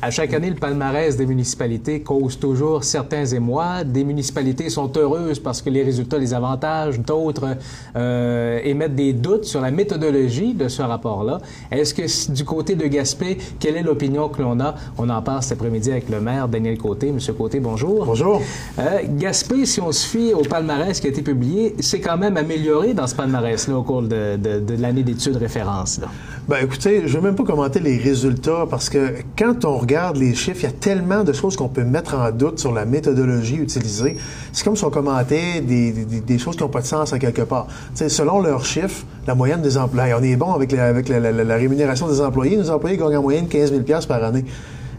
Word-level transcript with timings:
À 0.00 0.12
chaque 0.12 0.32
année, 0.32 0.50
le 0.50 0.54
palmarès 0.54 1.16
des 1.16 1.26
municipalités 1.26 2.02
cause 2.02 2.38
toujours 2.38 2.84
certains 2.84 3.26
émois. 3.26 3.82
Des 3.82 4.04
municipalités 4.04 4.70
sont 4.70 4.96
heureuses 4.96 5.40
parce 5.40 5.60
que 5.60 5.70
les 5.70 5.82
résultats 5.82 6.18
les 6.18 6.32
avantagent, 6.32 7.00
d'autres 7.00 7.56
euh, 7.96 8.60
émettent 8.62 8.94
des 8.94 9.12
doutes 9.12 9.44
sur 9.44 9.60
la 9.60 9.72
méthodologie 9.72 10.54
de 10.54 10.68
ce 10.68 10.82
rapport-là. 10.82 11.40
Est-ce 11.72 11.94
que 11.94 12.32
du 12.32 12.44
côté 12.44 12.76
de 12.76 12.86
Gaspé, 12.86 13.38
quelle 13.58 13.76
est 13.76 13.82
l'opinion 13.82 14.28
que 14.28 14.40
l'on 14.40 14.60
a? 14.60 14.76
On 14.98 15.08
en 15.08 15.20
parle 15.20 15.42
cet 15.42 15.58
après-midi 15.58 15.90
avec 15.90 16.08
le 16.08 16.20
maire 16.20 16.46
Daniel 16.46 16.78
Côté. 16.78 17.10
Monsieur 17.10 17.32
Côté, 17.32 17.58
bonjour. 17.58 18.06
Bonjour. 18.06 18.40
Euh, 18.78 19.00
Gaspé, 19.04 19.66
si 19.66 19.80
on 19.80 19.90
se 19.90 20.06
fie 20.06 20.32
au 20.32 20.42
palmarès 20.42 21.00
qui 21.00 21.08
a 21.08 21.10
été 21.10 21.22
publié, 21.22 21.74
c'est 21.80 22.00
quand 22.00 22.16
même 22.16 22.36
amélioré 22.36 22.94
dans 22.94 23.08
ce 23.08 23.16
palmarès-là 23.16 23.76
au 23.76 23.82
cours 23.82 24.02
de, 24.02 24.36
de, 24.36 24.80
l'année 24.80 25.02
d'études 25.02 25.36
référence. 25.36 25.98
Là. 25.98 26.06
Ben 26.48 26.64
écoutez, 26.64 27.02
je 27.04 27.14
ne 27.14 27.20
vais 27.20 27.28
même 27.28 27.34
pas 27.34 27.44
commenter 27.44 27.78
les 27.78 27.98
résultats 27.98 28.64
parce 28.70 28.88
que 28.88 29.16
quand 29.38 29.66
on 29.66 29.76
regarde 29.76 30.16
les 30.16 30.34
chiffres, 30.34 30.60
il 30.60 30.62
y 30.62 30.66
a 30.66 30.72
tellement 30.72 31.22
de 31.22 31.34
choses 31.34 31.56
qu'on 31.56 31.68
peut 31.68 31.84
mettre 31.84 32.14
en 32.14 32.30
doute 32.30 32.58
sur 32.58 32.72
la 32.72 32.86
méthodologie 32.86 33.56
utilisée. 33.56 34.16
C'est 34.54 34.64
comme 34.64 34.74
si 34.74 34.82
on 34.82 34.88
commentait 34.88 35.60
des, 35.60 35.92
des, 35.92 36.20
des 36.22 36.38
choses 36.38 36.56
qui 36.56 36.62
n'ont 36.62 36.70
pas 36.70 36.80
de 36.80 36.86
sens 36.86 37.12
à 37.12 37.18
quelque 37.18 37.42
part. 37.42 37.66
sais, 37.92 38.08
selon 38.08 38.40
leurs 38.40 38.64
chiffres, 38.64 39.04
la 39.26 39.34
moyenne 39.34 39.60
des 39.60 39.76
employés, 39.76 40.14
on 40.18 40.22
est 40.22 40.36
bon 40.36 40.54
avec, 40.54 40.72
la, 40.72 40.86
avec 40.86 41.10
la, 41.10 41.20
la, 41.20 41.56
rémunération 41.56 42.08
des 42.08 42.22
employés. 42.22 42.56
Nos 42.56 42.70
employés 42.70 42.96
gagnent 42.96 43.18
en 43.18 43.22
moyenne 43.22 43.46
15 43.46 43.70
000 43.70 43.82
par 44.08 44.24
année 44.24 44.46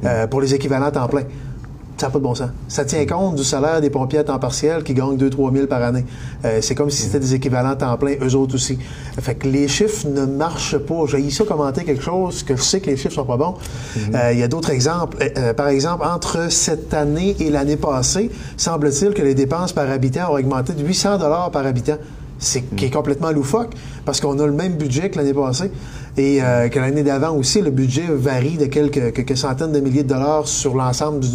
euh, 0.03 0.27
pour 0.27 0.41
les 0.41 0.53
équivalents 0.53 0.91
temps 0.91 1.07
plein. 1.07 1.23
Ça 1.99 2.07
n'a 2.07 2.11
pas 2.11 2.19
de 2.19 2.23
bon 2.23 2.33
sens. 2.33 2.49
Ça 2.69 2.85
tient 2.85 3.05
compte 3.05 3.35
du 3.35 3.43
salaire 3.43 3.81
des 3.81 3.89
pompiers 3.89 4.19
à 4.19 4.23
temps 4.23 4.39
partiel 4.39 4.83
qui 4.83 4.93
gagnent 4.93 5.17
2-3 5.17 5.53
000 5.53 5.67
par 5.67 5.83
année. 5.83 6.05
Euh, 6.45 6.59
c'est 6.61 6.73
comme 6.73 6.89
si 6.89 7.01
c'était 7.01 7.19
des 7.19 7.33
équivalents 7.33 7.75
temps 7.75 7.97
plein, 7.97 8.15
eux 8.21 8.35
autres 8.35 8.55
aussi. 8.55 8.79
Fait 9.19 9.35
que 9.35 9.49
les 9.49 9.67
chiffres 9.67 10.07
ne 10.07 10.25
marchent 10.25 10.77
pas. 10.77 11.05
J'ai 11.07 11.19
ici 11.19 11.43
commenter 11.45 11.83
quelque 11.83 12.01
chose 12.01 12.43
que 12.43 12.55
je 12.55 12.61
sais 12.61 12.79
que 12.79 12.89
les 12.89 12.95
chiffres 12.95 13.15
sont 13.15 13.25
pas 13.25 13.35
bons. 13.35 13.55
Mhm. 13.97 14.15
Euh, 14.15 14.31
il 14.31 14.39
y 14.39 14.43
a 14.43 14.47
d'autres 14.47 14.69
exemples. 14.69 15.17
Euh, 15.37 15.53
par 15.53 15.67
exemple, 15.67 16.05
entre 16.05 16.49
cette 16.49 16.93
année 16.93 17.35
et 17.41 17.49
l'année 17.49 17.75
passée, 17.75 18.31
semble-t-il 18.55 19.13
que 19.13 19.21
les 19.21 19.35
dépenses 19.35 19.73
par 19.73 19.89
habitant 19.89 20.31
ont 20.31 20.37
augmenté 20.37 20.71
de 20.71 20.81
800 20.85 21.17
dollars 21.17 21.51
par 21.51 21.65
habitant 21.65 21.97
c'est 22.39 22.61
qui 22.75 22.85
est 22.85 22.89
complètement 22.89 23.31
loufoque 23.31 23.73
parce 24.05 24.21
qu'on 24.21 24.39
a 24.39 24.45
le 24.45 24.53
même 24.53 24.77
budget 24.77 25.09
que 25.09 25.17
l'année 25.17 25.33
passée 25.33 25.71
et 26.17 26.41
euh, 26.41 26.69
que 26.69 26.79
l'année 26.79 27.03
d'avant 27.03 27.35
aussi. 27.35 27.61
Le 27.61 27.69
budget 27.69 28.05
varie 28.09 28.57
de 28.57 28.65
quelques, 28.65 29.13
quelques, 29.13 29.37
centaines 29.37 29.71
de 29.71 29.79
milliers 29.79 30.03
de 30.03 30.09
dollars 30.09 30.47
sur 30.47 30.75
l'ensemble 30.75 31.19
de 31.19 31.27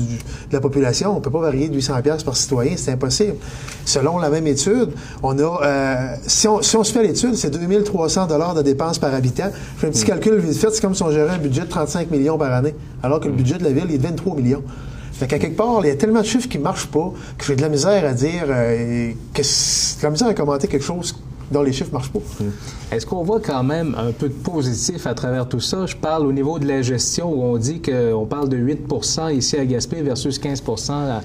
la 0.52 0.60
population. 0.60 1.16
On 1.16 1.20
peut 1.20 1.30
pas 1.30 1.41
varier 1.41 1.69
de 1.69 1.75
800 1.75 2.02
pièces 2.02 2.22
par 2.22 2.36
citoyen, 2.36 2.75
c'est 2.77 2.92
impossible. 2.92 3.36
Selon 3.84 4.19
la 4.19 4.30
même 4.30 4.47
étude, 4.47 4.91
on 5.22 5.38
a 5.38 5.62
euh, 5.62 6.16
si, 6.27 6.48
on, 6.48 6.62
si 6.62 6.77
on 6.77 6.84
se 6.84 6.92
fait 6.92 7.02
l'étude, 7.02 7.34
c'est 7.34 7.50
2300 7.50 8.27
dollars 8.27 8.55
de 8.55 8.62
dépenses 8.62 8.98
par 8.98 9.14
habitant. 9.14 9.50
Je 9.77 9.80
fais 9.80 9.86
un 9.88 9.91
petit 9.91 10.05
mm. 10.05 10.06
calcul 10.06 10.38
vite 10.38 10.56
fait, 10.56 10.70
c'est 10.72 10.80
comme 10.80 10.94
si 10.94 11.02
on 11.02 11.10
gérait 11.10 11.34
un 11.34 11.38
budget 11.38 11.62
de 11.62 11.69
35 11.69 12.10
millions 12.10 12.38
par 12.38 12.52
année, 12.52 12.75
alors 13.02 13.20
que 13.20 13.27
le 13.27 13.34
mm. 13.34 13.36
budget 13.36 13.58
de 13.58 13.64
la 13.64 13.70
ville 13.70 13.91
est 13.91 13.98
de 13.98 14.02
23 14.02 14.36
millions. 14.36 14.62
Fait 15.15 15.29
qu'à 15.29 15.39
quelque 15.39 15.57
part, 15.57 15.81
il 15.84 15.89
y 15.89 15.91
a 15.91 15.97
tellement 15.97 16.23
de 16.23 16.27
chiffres 16.27 16.48
qui 16.48 16.59
marchent 16.59 16.89
pas 16.89 17.12
que 17.39 17.45
j'ai 17.45 17.55
de 17.55 17.62
la 17.62 17.69
misère 17.69 18.05
à 18.05 18.12
dire, 18.12 18.47
euh, 18.48 19.12
que 19.33 19.43
de 19.43 20.03
la 20.03 20.11
misère 20.11 20.29
à 20.29 20.34
commenter 20.34 20.67
quelque 20.67 20.84
chose 20.84 21.15
dont 21.50 21.62
les 21.62 21.73
chiffres 21.73 21.92
marchent 21.92 22.12
pas. 22.12 22.20
Hmm. 22.41 22.50
Est-ce 22.92 23.06
qu'on 23.06 23.23
voit 23.23 23.41
quand 23.41 23.62
même 23.62 23.95
un 23.98 24.12
peu 24.12 24.28
de 24.28 24.34
positif 24.34 25.06
à 25.06 25.14
travers 25.14 25.48
tout 25.48 25.61
ça? 25.61 25.87
Je 25.87 25.97
parle 25.97 26.27
au 26.27 26.33
niveau 26.33 26.59
de 26.59 26.67
la 26.67 26.83
gestion 26.83 27.33
où 27.33 27.42
on 27.42 27.56
dit 27.56 27.81
qu'on 27.81 28.27
parle 28.27 28.48
de 28.48 28.56
8% 28.56 29.34
ici 29.34 29.56
à 29.56 29.65
Gaspé 29.65 30.03
versus 30.03 30.41
15% 30.41 31.20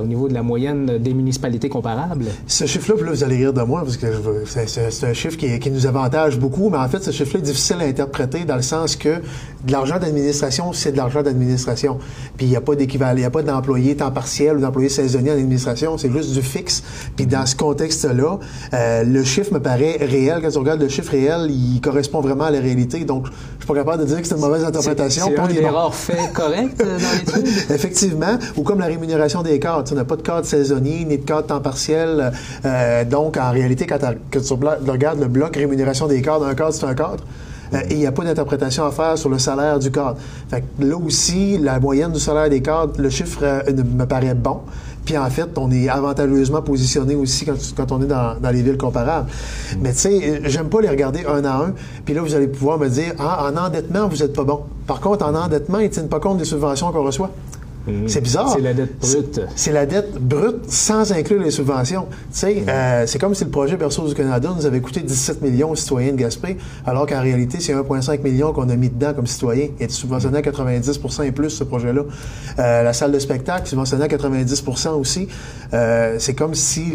au 0.00 0.06
niveau 0.06 0.28
de 0.28 0.34
la 0.34 0.42
moyenne 0.42 0.98
des 0.98 1.14
municipalités 1.14 1.68
comparables. 1.68 2.26
Ce 2.46 2.66
chiffre-là, 2.66 3.10
vous 3.10 3.24
allez 3.24 3.36
rire 3.36 3.52
de 3.52 3.62
moi 3.62 3.82
parce 3.82 3.96
que 3.96 4.06
c'est 4.46 5.06
un 5.06 5.12
chiffre 5.12 5.36
qui, 5.36 5.58
qui, 5.58 5.70
nous 5.70 5.86
avantage 5.86 6.38
beaucoup, 6.38 6.70
mais 6.70 6.78
en 6.78 6.88
fait, 6.88 7.02
ce 7.02 7.10
chiffre-là 7.10 7.40
est 7.40 7.42
difficile 7.42 7.76
à 7.80 7.84
interpréter 7.84 8.44
dans 8.44 8.56
le 8.56 8.62
sens 8.62 8.96
que 8.96 9.20
de 9.64 9.72
l'argent 9.72 9.98
d'administration, 9.98 10.72
c'est 10.72 10.92
de 10.92 10.96
l'argent 10.96 11.22
d'administration. 11.22 11.98
Puis 12.36 12.46
il 12.46 12.50
n'y 12.50 12.56
a 12.56 12.60
pas 12.60 12.74
d'équivalent, 12.74 13.16
il 13.16 13.20
n'y 13.20 13.24
a 13.24 13.30
pas 13.30 13.42
d'employé 13.42 13.96
temps 13.96 14.10
partiel 14.10 14.56
ou 14.56 14.60
d'employé 14.60 14.88
saisonnier 14.88 15.32
en 15.32 15.34
administration, 15.34 15.98
c'est 15.98 16.10
juste 16.10 16.32
du 16.32 16.42
fixe. 16.42 16.82
Puis 17.16 17.26
dans 17.26 17.46
ce 17.46 17.56
contexte-là, 17.56 18.38
euh, 18.72 19.04
le 19.04 19.24
chiffre 19.24 19.52
me 19.52 19.60
paraît 19.70 19.98
réel. 20.00 20.40
Quand 20.42 20.56
on 20.56 20.60
regarde 20.60 20.80
le 20.80 20.88
chiffre 20.88 21.12
réel, 21.12 21.48
il 21.50 21.80
correspond 21.80 22.20
vraiment 22.20 22.44
à 22.44 22.50
la 22.50 22.60
réalité. 22.60 23.04
Donc, 23.04 23.26
je 23.26 23.64
suis 23.64 23.66
pas 23.66 23.74
capable 23.74 24.02
de 24.02 24.08
dire 24.08 24.20
que 24.20 24.26
c'est 24.26 24.34
une 24.34 24.40
mauvaise 24.40 24.64
interprétation. 24.64 25.26
C'est 25.28 25.56
une 25.56 25.64
erreur 25.64 25.94
fait 25.94 26.32
correcte 26.32 26.80
euh, 26.80 26.98
dans 26.98 27.36
l'étude? 27.36 27.70
Effectivement. 27.70 28.38
Ou 28.56 28.62
comme 28.62 28.80
la 28.80 28.86
rémunération 28.86 29.42
des 29.42 29.58
cadres. 29.60 29.84
Tu 29.84 29.94
n'as 29.94 30.04
pas 30.04 30.16
de 30.16 30.22
cadre 30.22 30.44
saisonnier 30.44 31.04
ni 31.04 31.18
de 31.18 31.24
cadre 31.24 31.46
temps 31.46 31.60
partiel. 31.60 32.32
Euh, 32.64 33.04
donc, 33.04 33.36
en 33.36 33.52
réalité, 33.52 33.86
quand, 33.86 33.98
tu 33.98 34.38
regardes 34.90 35.20
le 35.20 35.28
bloc 35.28 35.56
rémunération 35.56 36.08
des 36.08 36.20
cadres, 36.20 36.46
un 36.46 36.54
cadre, 36.54 36.72
c'est 36.72 36.86
un 36.86 36.94
cadre. 36.94 37.24
Euh, 37.72 37.78
et 37.88 37.92
il 37.94 37.98
n'y 37.98 38.06
a 38.06 38.12
pas 38.12 38.24
d'interprétation 38.24 38.84
à 38.84 38.90
faire 38.90 39.16
sur 39.16 39.28
le 39.28 39.38
salaire 39.38 39.78
du 39.78 39.92
cadre. 39.92 40.16
Fait 40.48 40.62
que 40.62 40.84
là 40.84 40.96
aussi, 40.96 41.58
la 41.58 41.78
moyenne 41.78 42.10
du 42.10 42.18
salaire 42.18 42.50
des 42.50 42.60
cadres, 42.60 42.94
le 42.98 43.10
chiffre 43.10 43.62
me 43.72 44.04
paraît 44.04 44.34
bon. 44.34 44.62
Puis 45.04 45.16
en 45.16 45.28
fait, 45.30 45.48
on 45.56 45.70
est 45.70 45.88
avantageusement 45.88 46.62
positionné 46.62 47.14
aussi 47.14 47.44
quand, 47.46 47.92
on 47.92 48.02
est 48.02 48.06
dans, 48.06 48.36
les 48.52 48.62
villes 48.62 48.76
comparables. 48.76 49.28
Mais 49.80 49.92
tu 49.92 49.98
sais, 49.98 50.42
j'aime 50.44 50.68
pas 50.68 50.80
les 50.80 50.88
regarder 50.88 51.24
un 51.26 51.44
à 51.44 51.56
un. 51.56 51.74
Puis 52.04 52.14
là, 52.14 52.22
vous 52.22 52.34
allez 52.34 52.48
pouvoir 52.48 52.78
me 52.78 52.88
dire, 52.88 53.14
ah, 53.18 53.50
en 53.50 53.56
endettement, 53.56 54.08
vous 54.08 54.22
êtes 54.22 54.34
pas 54.34 54.44
bon. 54.44 54.60
Par 54.86 55.00
contre, 55.00 55.24
en 55.24 55.34
endettement, 55.34 55.78
ils 55.78 55.90
tiennent 55.90 56.08
pas 56.08 56.20
compte 56.20 56.38
des 56.38 56.44
subventions 56.44 56.92
qu'on 56.92 57.04
reçoit. 57.04 57.30
Mhm. 57.86 58.08
C'est 58.08 58.20
bizarre. 58.20 58.52
C'est 58.54 58.60
la 58.60 58.74
dette 58.74 58.98
brute. 59.00 59.40
C'est 59.56 59.72
la 59.72 59.86
dette 59.86 60.14
brute 60.20 60.70
sans 60.70 61.12
inclure 61.12 61.42
les 61.42 61.50
subventions. 61.50 62.06
Mhm. 62.42 62.68
euh, 62.68 63.06
c'est 63.06 63.18
comme 63.18 63.34
si 63.34 63.44
le 63.44 63.50
projet 63.50 63.76
Berceau 63.76 64.06
du 64.06 64.14
Canada 64.14 64.52
nous 64.56 64.66
avait 64.66 64.80
coûté 64.80 65.00
17 65.00 65.42
millions 65.42 65.70
aux 65.70 65.76
citoyens 65.76 66.12
de 66.12 66.16
Gaspé, 66.16 66.56
alors 66.86 67.06
qu'en 67.06 67.20
réalité, 67.20 67.58
c'est 67.60 67.72
1,5 67.72 68.22
million 68.22 68.52
qu'on 68.52 68.68
a 68.68 68.76
mis 68.76 68.90
dedans 68.90 69.14
comme 69.14 69.26
citoyen. 69.26 69.68
Et 69.78 69.88
subventionné 69.88 70.38
à 70.38 70.42
90 70.42 71.00
et 71.24 71.32
plus, 71.32 71.50
ce 71.50 71.64
projet-là. 71.64 72.02
Euh, 72.58 72.82
la 72.82 72.92
salle 72.92 73.12
de 73.12 73.18
spectacle, 73.18 73.68
subventionnée 73.68 74.04
à 74.04 74.08
90% 74.08 74.90
aussi. 74.98 75.28
Euh, 75.72 76.16
c'est 76.18 76.34
comme 76.34 76.54
si 76.54 76.92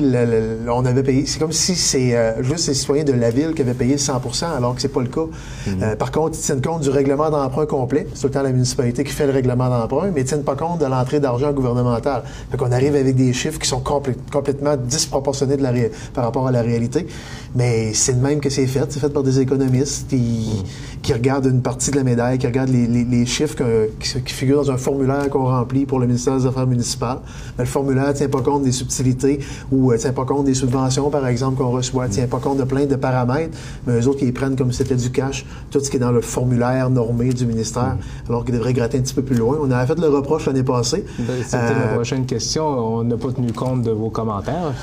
on 0.67 0.85
avait 0.85 1.03
payé, 1.03 1.25
c'est 1.25 1.39
comme 1.39 1.51
si 1.51 1.75
c'est 1.75 2.15
juste 2.41 2.67
les 2.67 2.73
citoyens 2.73 3.03
de 3.03 3.13
la 3.13 3.29
ville 3.29 3.53
qui 3.53 3.61
avaient 3.61 3.73
payé 3.73 3.95
100% 3.97 4.45
alors 4.57 4.75
que 4.75 4.81
c'est 4.81 4.89
pas 4.89 5.01
le 5.01 5.07
cas. 5.07 5.25
Mhm. 5.67 5.95
par 5.97 6.11
contre, 6.11 6.37
ils 6.37 6.41
tiennent 6.41 6.61
compte 6.61 6.81
du 6.81 6.89
règlement 6.89 7.29
d'emprunt 7.29 7.65
complet. 7.65 8.07
C'est 8.13 8.21
tout 8.21 8.27
le 8.27 8.33
temps 8.33 8.43
la 8.43 8.51
municipalité 8.51 9.03
qui 9.03 9.11
fait 9.13 9.25
le 9.25 9.31
règlement 9.31 9.69
d'emprunt, 9.69 10.11
mais 10.13 10.21
ils 10.21 10.27
tiennent 10.27 10.43
pas 10.43 10.55
compte 10.55 10.74
de 10.75 10.85
l'entrée 10.85 11.19
d'argent 11.19 11.51
gouvernemental. 11.51 12.23
Fait 12.51 12.57
qu'on 12.57 12.71
arrive 12.71 12.95
avec 12.95 13.15
des 13.15 13.33
chiffres 13.33 13.59
qui 13.59 13.67
sont 13.67 13.81
complètement 13.81 14.75
disproportionnés 14.77 15.57
de 15.57 15.63
la 15.63 15.71
par 16.13 16.23
rapport 16.23 16.47
à 16.47 16.51
la 16.51 16.61
réalité. 16.61 17.07
Mais 17.55 17.93
c'est 17.93 18.13
le 18.13 18.19
même 18.19 18.39
que 18.39 18.49
c'est 18.49 18.67
fait. 18.67 18.85
C'est 18.89 18.99
fait 18.99 19.09
par 19.09 19.23
des 19.23 19.39
économistes 19.39 20.07
qui, 20.09 20.63
qui 21.01 21.13
regardent 21.13 21.45
une 21.45 21.61
partie 21.61 21.91
de 21.91 21.95
la 21.95 22.03
médaille, 22.03 22.37
qui 22.37 22.47
regardent 22.47 22.69
les, 22.71 22.87
les, 22.87 23.25
chiffres 23.25 23.55
qui, 23.99 24.33
figurent 24.33 24.65
dans 24.65 24.71
un 24.71 24.77
formulaire 24.77 25.29
qu'on 25.29 25.45
remplit 25.45 25.85
pour 25.85 25.99
le 25.99 26.07
ministère 26.07 26.37
des 26.37 26.45
Affaires 26.45 26.67
municipales. 26.67 27.19
Mais 27.57 27.63
le 27.63 27.69
formulaire 27.69 28.07
ne 28.07 28.13
tient 28.13 28.27
pas 28.27 28.41
compte 28.41 28.63
des 28.63 28.71
subtilités 28.71 29.39
ou 29.71 29.91
ne 29.91 29.95
euh, 29.95 29.97
tient 29.97 30.13
pas 30.13 30.25
compte 30.25 30.45
des 30.45 30.53
subventions, 30.53 31.09
par 31.09 31.27
exemple, 31.27 31.57
qu'on 31.57 31.69
reçoit, 31.69 32.07
ne 32.07 32.13
tient 32.13 32.27
pas 32.27 32.39
compte 32.39 32.57
de 32.57 32.63
plein 32.63 32.85
de 32.85 32.95
paramètres. 32.95 33.57
Mais 33.87 33.99
eux 33.99 34.07
autres, 34.07 34.23
ils 34.23 34.33
prennent 34.33 34.55
comme 34.55 34.71
si 34.71 34.79
c'était 34.79 34.95
du 34.95 35.11
cash, 35.11 35.45
tout 35.71 35.79
ce 35.79 35.89
qui 35.89 35.97
est 35.97 35.99
dans 35.99 36.11
le 36.11 36.21
formulaire 36.21 36.89
normé 36.89 37.33
du 37.33 37.45
ministère, 37.45 37.97
alors 38.27 38.43
qu'ils 38.43 38.55
devraient 38.55 38.73
gratter 38.73 38.97
un 38.97 39.01
petit 39.01 39.13
peu 39.13 39.23
plus 39.23 39.35
loin. 39.35 39.57
On 39.61 39.71
a 39.71 39.85
fait 39.85 39.97
le 39.97 40.09
reproche 40.09 40.47
l'année 40.47 40.63
passée. 40.65 41.05
Ben, 41.19 41.35
c'était 41.43 41.57
ma 41.57 41.91
euh, 41.91 41.95
prochaine 41.95 42.25
question. 42.25 42.65
On 42.65 43.03
n'a 43.03 43.15
pas 43.15 43.31
tenu 43.31 43.53
compte 43.53 43.83
de 43.83 43.91
vos 43.91 44.09
commentaires. 44.09 44.73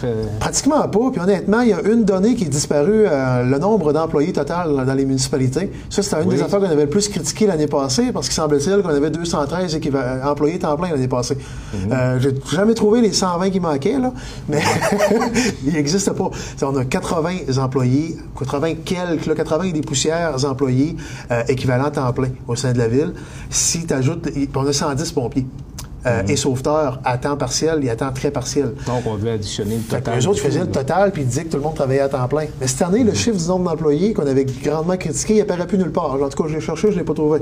Pratiquement 0.41 0.89
pas. 0.89 1.11
Puis 1.13 1.21
honnêtement, 1.21 1.61
il 1.61 1.69
y 1.69 1.73
a 1.75 1.83
une 1.83 2.05
donnée 2.05 2.35
qui 2.35 2.47
dit 2.47 2.63
disparu 2.63 3.07
euh, 3.07 3.43
le 3.43 3.59
nombre 3.59 3.93
d'employés 3.93 4.33
total 4.33 4.85
dans 4.87 4.95
les 4.95 5.05
municipalités. 5.05 5.73
Ça, 5.91 6.03
c'était 6.03 6.23
une 6.23 6.29
des 6.29 6.43
affaires 6.43 6.61
qu'on 6.61 6.67
avait 6.67 6.85
le 6.85 6.91
plus 6.91 7.09
critiqué 7.09 7.47
l'année 7.47 7.67
passée, 7.67 8.13
parce 8.13 8.29
qu'il 8.29 8.35
semble-t-il 8.35 8.83
qu'on 8.83 8.89
avait 8.89 9.11
213 9.11 9.81
employés 10.25 10.59
temps 10.61 10.77
plein 10.77 10.91
l'année 10.91 11.09
passée. 11.09 11.35
Mm 11.35 11.93
euh, 11.93 12.21
J'ai 12.21 12.35
jamais 12.53 12.75
trouvé 12.75 13.01
les 13.01 13.13
120 13.13 13.51
qui 13.51 13.59
manquaient, 13.59 13.99
là, 13.99 14.13
mais 14.49 14.61
il 15.67 15.73
n'existe 15.73 16.13
pas. 16.13 16.31
On 16.63 16.77
a 16.77 16.85
80 16.85 17.59
employés, 17.59 18.17
80 18.39 18.75
quelques, 18.85 19.35
80 19.35 19.71
des 19.73 19.81
poussières 19.81 20.45
employés 20.45 20.97
euh, 21.31 21.43
équivalents 21.49 21.91
temps 21.91 22.13
plein 22.13 22.29
au 22.47 22.55
sein 22.55 22.73
de 22.73 22.79
la 22.79 22.87
ville. 22.87 23.13
Si 23.51 23.87
tu 23.87 23.93
ajoutes, 23.93 24.29
on 24.55 24.67
a 24.67 24.73
110 24.73 25.13
pompiers. 25.13 25.47
Euh, 26.05 26.23
et 26.27 26.35
sauveteurs 26.35 26.99
à 27.05 27.17
temps 27.17 27.37
partiel 27.37 27.85
et 27.85 27.89
à 27.89 27.95
temps 27.95 28.11
très 28.13 28.33
partiel. 28.33 28.73
Donc, 28.87 29.05
on 29.07 29.15
devait 29.15 29.33
additionner 29.33 29.77
le 29.77 29.83
total. 29.83 30.19
les 30.19 30.27
autres 30.27 30.41
faisaient 30.41 30.59
le 30.59 30.67
total 30.67 31.13
puis 31.13 31.23
ils 31.23 31.29
disaient 31.29 31.45
que 31.45 31.51
tout 31.51 31.59
le 31.59 31.63
monde 31.63 31.77
travaillait 31.77 32.01
à 32.01 32.09
temps 32.09 32.27
plein. 32.27 32.47
Mais 32.61 32.67
cette 32.67 32.83
année, 32.83 33.05
le 33.05 33.15
chiffre 33.15 33.37
du 33.37 33.47
nombre 33.47 33.71
d'employés 33.71 34.13
qu'on 34.13 34.27
avait 34.27 34.45
grandement 34.45 34.97
critiqué, 34.97 35.35
il 35.35 35.39
n'apparaît 35.39 35.67
plus 35.67 35.79
nulle 35.79 35.93
part. 35.93 36.21
En 36.21 36.29
tout 36.29 36.43
cas, 36.43 36.49
je 36.49 36.55
l'ai 36.55 36.61
cherché, 36.61 36.89
je 36.89 36.95
ne 36.95 36.99
l'ai 36.99 37.05
pas 37.05 37.15
trouvé. 37.15 37.41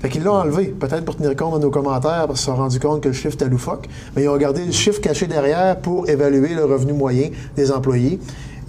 Fait 0.00 0.08
qu'ils 0.08 0.22
l'ont 0.22 0.36
enlevé, 0.36 0.68
peut-être 0.68 1.04
pour 1.04 1.16
tenir 1.16 1.36
compte 1.36 1.58
de 1.58 1.64
nos 1.64 1.70
commentaires, 1.70 2.26
parce 2.26 2.38
qu'ils 2.38 2.38
se 2.38 2.44
sont 2.46 2.56
rendus 2.56 2.80
compte 2.80 3.02
que 3.02 3.08
le 3.08 3.14
chiffre 3.14 3.34
était 3.34 3.48
loufoque, 3.48 3.88
mais 4.16 4.22
ils 4.22 4.28
ont 4.28 4.32
regardé 4.32 4.64
le 4.64 4.72
chiffre 4.72 5.00
caché 5.02 5.26
derrière 5.26 5.76
pour 5.76 6.08
évaluer 6.08 6.54
le 6.54 6.64
revenu 6.64 6.94
moyen 6.94 7.28
des 7.56 7.70
employés. 7.72 8.20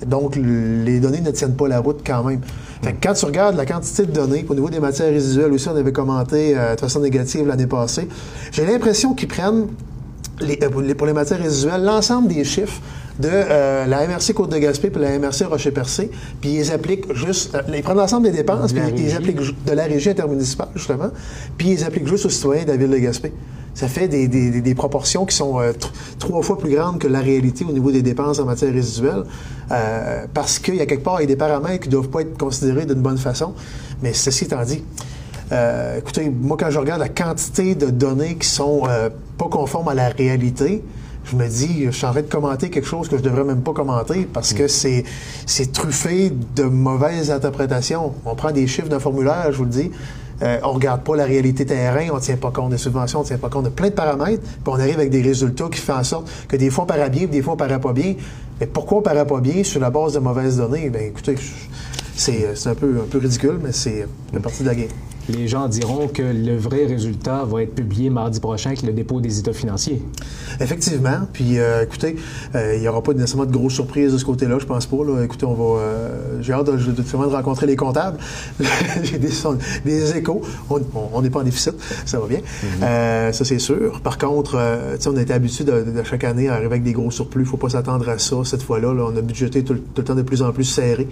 Donc, 0.05 0.35
les 0.35 0.99
données 0.99 1.21
ne 1.21 1.31
tiennent 1.31 1.55
pas 1.55 1.67
la 1.67 1.79
route 1.79 2.01
quand 2.05 2.23
même. 2.23 2.41
Fait 2.81 2.95
quand 3.01 3.13
tu 3.13 3.25
regardes 3.25 3.57
la 3.57 3.65
quantité 3.65 4.05
de 4.05 4.11
données, 4.11 4.45
au 4.47 4.55
niveau 4.55 4.69
des 4.69 4.79
matières 4.79 5.11
résiduelles 5.11 5.51
aussi, 5.51 5.67
on 5.67 5.75
avait 5.75 5.91
commenté 5.91 6.57
euh, 6.57 6.75
de 6.75 6.79
façon 6.79 7.01
négative 7.01 7.45
l'année 7.47 7.67
passée, 7.67 8.07
j'ai 8.51 8.65
l'impression 8.65 9.13
qu'ils 9.13 9.27
prennent, 9.27 9.67
les, 10.39 10.59
euh, 10.63 10.93
pour 10.95 11.07
les 11.07 11.13
matières 11.13 11.39
résiduelles, 11.41 11.83
l'ensemble 11.83 12.29
des 12.29 12.43
chiffres 12.43 12.81
de 13.19 13.29
euh, 13.29 13.85
la 13.85 14.07
MRC 14.07 14.33
Côte-de-Gaspé 14.33 14.89
puis 14.89 15.01
la 15.01 15.19
MRC 15.19 15.43
Rocher-Percé, 15.43 16.09
puis 16.39 16.55
ils 16.55 16.71
appliquent 16.71 17.13
juste... 17.13 17.53
euh, 17.53 17.61
ils 17.75 17.83
prennent 17.83 17.97
l'ensemble 17.97 18.31
des 18.31 18.37
dépenses, 18.37 18.71
puis 18.71 18.81
ils 18.95 19.13
appliquent 19.13 19.65
de 19.65 19.73
la 19.73 19.83
régie 19.83 20.09
intermunicipale, 20.09 20.69
justement, 20.75 21.09
puis 21.57 21.71
ils 21.71 21.83
appliquent 21.83 22.07
juste 22.07 22.25
aux 22.25 22.29
citoyens 22.29 22.63
de 22.63 22.69
la 22.69 22.77
ville 22.77 22.89
de 22.89 22.97
Gaspé. 22.97 23.33
Ça 23.73 23.87
fait 23.87 24.07
des, 24.07 24.27
des- 24.27 24.75
proportions 24.75 25.25
qui 25.25 25.35
sont 25.35 25.59
euh, 25.59 25.71
tr- 25.71 25.89
trois 26.17 26.41
fois 26.41 26.57
plus 26.57 26.73
grandes 26.75 26.99
que 26.99 27.07
la 27.07 27.19
réalité 27.19 27.65
au 27.65 27.71
niveau 27.71 27.91
des 27.91 28.01
dépenses 28.01 28.39
en 28.39 28.45
matière 28.45 28.73
résiduelle, 28.73 29.23
euh, 29.71 30.25
parce 30.33 30.59
qu'il 30.59 30.75
y 30.75 30.81
a 30.81 30.85
quelque 30.85 31.03
part 31.03 31.19
il 31.19 31.23
y 31.23 31.23
a 31.25 31.27
des 31.27 31.35
paramètres 31.35 31.81
qui 31.83 31.87
ne 31.89 31.93
doivent 31.93 32.09
pas 32.09 32.21
être 32.21 32.37
considérés 32.37 32.85
d'une 32.85 33.01
bonne 33.01 33.17
façon. 33.17 33.53
Mais 34.01 34.13
ceci 34.13 34.45
étant 34.45 34.63
dit, 34.63 34.83
euh, 35.51 35.97
écoutez, 35.99 36.29
moi, 36.29 36.57
quand 36.59 36.69
je 36.69 36.79
regarde 36.79 36.99
la 36.99 37.09
quantité 37.09 37.75
de 37.75 37.87
données 37.89 38.35
qui 38.35 38.47
sont 38.47 38.83
pas 39.37 39.47
conformes 39.49 39.87
à 39.87 39.93
la 39.93 40.09
réalité, 40.09 40.83
je 41.25 41.35
me 41.35 41.47
dis, 41.47 41.85
je 41.85 41.91
suis 41.91 42.05
en 42.05 42.11
train 42.11 42.21
de 42.21 42.27
commenter 42.27 42.69
quelque 42.69 42.87
chose 42.87 43.07
que 43.09 43.17
je 43.17 43.21
devrais 43.21 43.43
même 43.43 43.61
pas 43.61 43.73
commenter 43.73 44.27
parce 44.31 44.53
que 44.53 44.67
c'est, 44.67 45.03
c'est 45.45 45.71
truffé 45.71 46.31
de 46.55 46.63
mauvaises 46.63 47.29
interprétations. 47.31 48.13
On 48.25 48.35
prend 48.35 48.51
des 48.51 48.67
chiffres 48.67 48.89
d'un 48.89 48.99
formulaire, 48.99 49.51
je 49.51 49.57
vous 49.57 49.65
le 49.65 49.69
dis. 49.69 49.91
Euh, 50.41 50.57
on 50.63 50.71
regarde 50.73 51.03
pas 51.03 51.15
la 51.15 51.25
réalité 51.25 51.65
terrain, 51.65 52.07
on 52.13 52.19
tient 52.19 52.37
pas 52.37 52.51
compte 52.51 52.69
des 52.71 52.77
subventions, 52.77 53.19
on 53.19 53.23
tient 53.23 53.37
pas 53.37 53.49
compte 53.49 53.65
de 53.65 53.69
plein 53.69 53.89
de 53.89 53.93
paramètres, 53.93 54.41
puis 54.41 54.61
on 54.67 54.73
arrive 54.79 54.95
avec 54.95 55.09
des 55.09 55.21
résultats 55.21 55.67
qui 55.71 55.79
font 55.79 55.93
en 55.95 56.03
sorte 56.03 56.29
que 56.47 56.55
des 56.55 56.69
fois 56.69 56.85
on 56.85 56.87
paraît 56.87 57.09
bien, 57.09 57.27
des 57.27 57.41
fois 57.41 57.53
on 57.53 57.57
paraît 57.57 57.79
pas 57.79 57.91
bien. 57.93 58.15
Mais 58.59 58.65
pourquoi 58.67 58.99
on 58.99 59.01
paraît 59.01 59.27
pas 59.27 59.39
bien 59.41 59.63
sur 59.63 59.81
la 59.81 59.89
base 59.89 60.13
de 60.13 60.19
mauvaises 60.19 60.57
données? 60.57 60.89
Ben 60.89 61.03
écoutez, 61.07 61.35
je- 61.35 61.51
c'est, 62.15 62.67
un 62.67 62.75
peu, 62.75 62.99
un 63.03 63.07
peu 63.09 63.17
ridicule, 63.17 63.59
mais 63.61 63.71
c'est 63.71 64.05
une 64.33 64.39
partie 64.41 64.63
de 64.63 64.67
la 64.67 64.75
game. 64.75 64.87
Les 65.29 65.47
gens 65.47 65.67
diront 65.67 66.07
que 66.07 66.23
le 66.23 66.57
vrai 66.57 66.85
résultat 66.85 67.43
va 67.43 67.61
être 67.61 67.75
publié 67.75 68.09
mardi 68.09 68.39
prochain 68.39 68.71
avec 68.71 68.81
le 68.81 68.93
dépôt 68.93 69.21
des 69.21 69.37
états 69.39 69.53
financiers. 69.53 70.01
Effectivement. 70.59 71.27
Puis, 71.31 71.59
euh, 71.59 71.83
écoutez, 71.83 72.15
euh, 72.55 72.73
il 72.75 72.81
n'y 72.81 72.87
aura 72.87 73.03
pas 73.03 73.13
nécessairement 73.13 73.45
de 73.45 73.51
grosses 73.51 73.73
surprises 73.73 74.11
de 74.13 74.17
ce 74.17 74.25
côté-là, 74.25 74.57
je 74.59 74.65
pense 74.65 74.87
pas. 74.87 74.97
Là. 74.97 75.23
Écoutez, 75.23 75.45
on 75.45 75.53
va. 75.53 75.81
euh, 75.81 76.41
j'ai 76.41 76.53
hâte 76.53 76.65
de, 76.65 76.71
de, 76.77 76.91
de 77.01 77.15
rencontrer 77.35 77.67
les 77.67 77.75
comptables. 77.75 78.17
j'ai 79.03 79.19
des, 79.19 80.17
échos. 80.17 80.41
On 80.69 81.21
n'est 81.21 81.29
pas 81.29 81.39
en 81.39 81.43
déficit, 81.43 81.75
ça 82.05 82.19
va 82.19 82.25
bien. 82.27 82.39
Euh, 82.81 83.31
ça, 83.31 83.45
c'est 83.45 83.59
sûr. 83.59 84.01
Par 84.01 84.17
contre, 84.17 84.57
on 85.05 85.15
a 85.17 85.21
été 85.21 85.33
habitué 85.33 85.63
de, 85.63 85.85
chaque 86.03 86.23
année 86.23 86.49
à 86.49 86.53
arriver 86.53 86.67
avec 86.67 86.83
des 86.83 86.93
gros 86.93 87.11
surplus. 87.11 87.41
Il 87.41 87.45
ne 87.45 87.49
faut 87.49 87.57
pas 87.57 87.69
s'attendre 87.69 88.09
à 88.09 88.17
ça. 88.17 88.37
Cette 88.43 88.63
fois-là, 88.63 88.93
là, 88.93 89.09
on 89.13 89.15
a 89.15 89.21
budgété 89.21 89.63
tout, 89.63 89.73
le- 89.73 89.79
tout 89.79 90.01
le 90.01 90.03
temps 90.03 90.15
de 90.15 90.21
plus 90.23 90.41
en 90.41 90.51
plus 90.51 90.63
serré. 90.63 91.07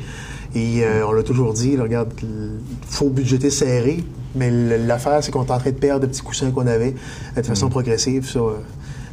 Et 0.56 0.82
on 1.08 1.12
l'a 1.12 1.24
toujours 1.24 1.54
dit, 1.54 1.78
là, 1.78 1.84
regarde, 1.84 2.10
il 2.24 2.58
faut 2.88 3.10
budgéter 3.10 3.50
serré. 3.50 4.04
Mais 4.36 4.52
l'affaire, 4.78 5.24
c'est 5.24 5.32
qu'on 5.32 5.44
est 5.46 5.52
en 5.52 5.58
train 5.58 5.72
de 5.72 5.76
perdre 5.78 6.02
des 6.02 6.08
petits 6.08 6.22
coussins 6.22 6.52
qu'on 6.52 6.68
avait 6.68 6.94
de 7.36 7.42
façon 7.42 7.70
progressive. 7.70 8.30
Ça, 8.30 8.40
euh, 8.40 8.52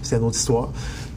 c'est 0.02 0.17
une 0.17 0.25
autre 0.25 0.37
histoire. 0.37 0.70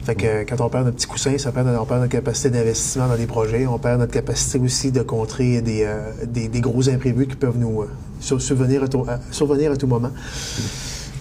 Fait 0.04 0.14
que 0.14 0.26
euh, 0.26 0.44
quand 0.48 0.60
on 0.64 0.68
perd 0.70 0.84
notre 0.86 0.96
petit 0.96 1.06
coussin, 1.06 1.36
ça 1.36 1.52
perd, 1.52 1.68
on 1.68 1.84
perd 1.84 2.00
notre 2.00 2.12
capacité 2.12 2.48
d'investissement 2.50 3.08
dans 3.08 3.16
des 3.16 3.26
projets. 3.26 3.66
On 3.66 3.78
perd 3.78 3.98
notre 4.00 4.12
capacité 4.12 4.58
aussi 4.58 4.90
de 4.92 5.02
contrer 5.02 5.60
des, 5.60 5.82
euh, 5.84 6.10
des, 6.26 6.48
des 6.48 6.60
gros 6.62 6.88
imprévus 6.88 7.26
qui 7.26 7.36
peuvent 7.36 7.58
nous 7.58 7.82
euh, 7.82 7.88
sur- 8.20 8.40
survenir, 8.40 8.82
à 8.84 8.88
tout, 8.88 9.04
à- 9.06 9.18
survenir 9.30 9.72
à 9.72 9.76
tout 9.76 9.86
moment. 9.86 10.10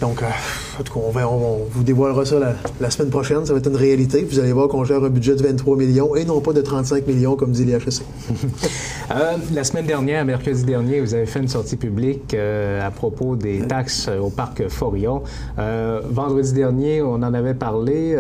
Donc, 0.02 0.22
euh, 0.22 0.26
en 0.80 0.84
tout 0.84 0.94
cas, 0.94 1.00
on, 1.04 1.12
va, 1.12 1.28
on, 1.28 1.34
on 1.34 1.68
vous 1.72 1.84
dévoilera 1.84 2.26
ça 2.26 2.40
la, 2.40 2.54
la 2.80 2.90
semaine 2.90 3.10
prochaine. 3.10 3.46
Ça 3.46 3.54
va 3.54 3.60
être 3.60 3.70
une 3.70 3.76
réalité. 3.76 4.28
Vous 4.30 4.40
allez 4.40 4.52
voir 4.52 4.68
qu'on 4.68 4.84
gère 4.84 5.04
un 5.04 5.10
budget 5.10 5.36
de 5.36 5.44
23 5.44 5.76
millions 5.76 6.16
et 6.16 6.26
non 6.26 6.40
pas 6.40 6.54
de 6.54 6.62
35 6.62 7.08
millions, 7.08 7.36
comme 7.36 7.52
dit 7.52 7.66
l'IHEC. 7.66 8.02
Euh, 9.10 9.38
la 9.54 9.64
semaine 9.64 9.86
dernière, 9.86 10.26
mercredi 10.26 10.66
dernier, 10.66 11.00
vous 11.00 11.14
avez 11.14 11.26
fait 11.26 11.40
une 11.40 11.48
sortie 11.48 11.78
publique 11.78 12.34
euh, 12.34 12.86
à 12.86 12.92
propos 12.92 13.38
des 13.38 13.60
taxes 13.60 14.10
au 14.22 14.30
parc 14.30 14.68
Forillon. 14.68 15.24
Euh, 15.58 16.02
vendredi 16.10 16.52
dernier, 16.52 17.02
on 17.02 17.14
en 17.14 17.34
avait 17.34 17.54
parlé. 17.54 18.18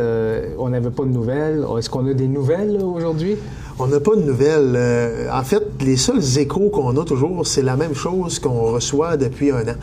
on 0.57 0.69
n'avait 0.69 0.89
pas 0.89 1.03
de 1.03 1.09
nouvelles. 1.09 1.65
Est-ce 1.77 1.89
qu'on 1.89 2.07
a 2.07 2.13
des 2.13 2.29
nouvelles 2.29 2.79
aujourd'hui? 2.81 3.35
On 3.79 3.85
n'a 3.85 3.99
pas 3.99 4.15
de 4.15 4.23
nouvelles. 4.23 4.73
Euh, 4.75 5.29
en 5.31 5.43
fait, 5.43 5.61
les 5.81 5.97
seuls 5.97 6.39
échos 6.39 6.69
qu'on 6.69 6.99
a 6.99 7.05
toujours, 7.05 7.45
c'est 7.45 7.61
la 7.61 7.75
même 7.75 7.93
chose 7.93 8.39
qu'on 8.39 8.71
reçoit 8.71 9.17
depuis 9.17 9.51
un 9.51 9.61
an. 9.67 9.75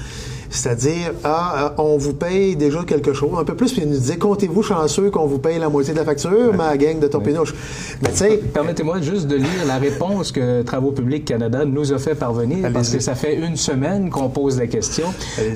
C'est-à-dire, 0.55 1.13
ah, 1.25 1.73
euh, 1.79 1.83
on 1.83 1.97
vous 1.97 2.15
paye 2.15 2.55
déjà 2.55 2.85
quelque 2.85 3.13
chose. 3.13 3.31
Un 3.37 3.45
peu 3.45 3.57
plus, 3.57 3.73
puis 3.73 3.83
ils 3.83 3.89
nous 3.89 3.99
disaient, 3.99 4.19
comptez-vous 4.19 4.63
chanceux 4.63 5.11
qu'on 5.11 5.27
vous 5.27 5.39
paye 5.39 5.59
la 5.59 5.69
moitié 5.69 5.93
de 5.93 5.99
la 5.99 6.05
facture, 6.05 6.55
ma 6.55 6.77
gang 6.77 7.01
de 7.01 7.09
torpinouche. 7.09 7.55
Mais 8.03 8.11
tu 8.11 8.19
sais, 8.19 8.41
Permettez-moi 8.53 9.01
juste 9.01 9.27
de 9.27 9.35
lire 9.35 9.67
la 9.67 9.79
réponse 9.79 10.31
que 10.31 10.63
Travaux 10.63 10.93
publics 10.93 11.25
Canada 11.25 11.65
nous 11.65 11.93
a 11.93 11.99
fait 11.99 12.15
parvenir, 12.15 12.73
parce 12.73 12.91
que 12.91 13.01
ça 13.01 13.17
fait 13.17 13.35
une 13.35 13.57
semaine 13.57 14.11
qu'on 14.11 14.29
pose 14.29 14.59
la 14.59 14.69
question. 14.69 15.07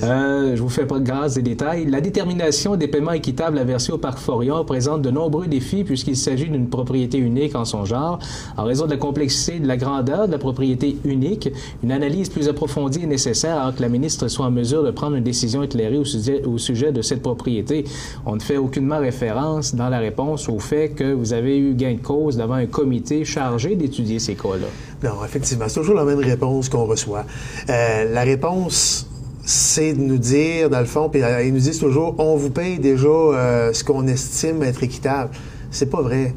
Euh, 0.02 0.56
je 0.56 0.60
vous 0.60 0.68
fais 0.68 0.84
pas 0.84 0.98
grâce 0.98 1.34
des 1.34 1.42
détails. 1.42 1.86
La 1.86 2.00
détermination 2.00 2.74
des 2.74 2.88
paiements 2.88 3.12
équitables 3.12 3.58
à 3.58 3.64
verser 3.64 3.92
au 3.92 3.98
parc 3.98 4.18
Forion 4.18 4.64
présente 4.64 5.02
de 5.02 5.10
nombreux 5.10 5.46
défis 5.46 5.84
puisqu'il 5.84 6.16
s'agit 6.16 6.48
d'une 6.48 6.68
propriété 6.68 7.18
unique 7.18 7.54
en 7.54 7.64
son 7.64 7.84
genre. 7.84 8.18
En 8.56 8.64
raison 8.64 8.86
de 8.86 8.90
la 8.90 8.96
complexité 8.96 9.56
et 9.56 9.60
de 9.60 9.68
la 9.68 9.76
grandeur 9.76 10.26
de 10.26 10.32
la 10.32 10.38
propriété 10.38 10.96
unique, 11.04 11.50
une 11.84 11.92
analyse 11.92 12.28
plus 12.28 12.48
approfondie 12.48 13.04
est 13.04 13.06
nécessaire 13.06 13.60
alors 13.60 13.76
que 13.76 13.82
la 13.82 13.88
ministre 13.88 14.26
soit 14.26 14.46
en 14.46 14.50
mesure 14.50 14.82
de 14.82 14.87
prendre 14.90 15.16
une 15.16 15.24
décision 15.24 15.62
éclairée 15.62 15.98
au 15.98 16.04
sujet, 16.04 16.92
de 16.92 17.02
cette 17.02 17.22
propriété. 17.22 17.84
On 18.26 18.36
ne 18.36 18.40
fait 18.40 18.56
aucunement 18.56 18.98
référence 18.98 19.74
dans 19.74 19.88
la 19.88 19.98
réponse 19.98 20.48
au 20.48 20.58
fait 20.58 20.90
que 20.90 21.12
vous 21.12 21.32
avez 21.32 21.58
eu 21.58 21.74
gain 21.74 21.94
de 21.94 22.02
cause 22.02 22.36
devant 22.36 22.54
un 22.54 22.66
comité 22.66 23.24
chargé 23.24 23.74
d'étudier 23.74 24.18
ces 24.18 24.34
cas-là. 24.34 24.68
Non, 25.02 25.24
effectivement, 25.24 25.66
c'est 25.68 25.80
toujours 25.80 25.94
la 25.94 26.04
même 26.04 26.18
réponse 26.18 26.68
qu'on 26.68 26.84
reçoit. 26.84 27.24
Euh, 27.68 28.12
la 28.12 28.22
réponse, 28.22 29.06
c'est 29.44 29.92
de 29.92 30.00
nous 30.00 30.18
dire, 30.18 30.70
dans 30.70 30.80
le 30.80 30.86
fond, 30.86 31.08
puis 31.08 31.22
euh, 31.22 31.44
ils 31.44 31.52
nous 31.52 31.60
disent 31.60 31.78
toujours, 31.78 32.14
on 32.18 32.36
vous 32.36 32.50
paye 32.50 32.78
déjà 32.78 33.08
euh, 33.08 33.72
ce 33.72 33.84
qu'on 33.84 34.06
estime 34.06 34.62
être 34.62 34.82
équitable. 34.82 35.30
C'est 35.70 35.90
pas 35.90 36.00
vrai. 36.00 36.34